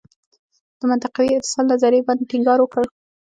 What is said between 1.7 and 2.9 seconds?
نظریې باندې ټینګار وکړ.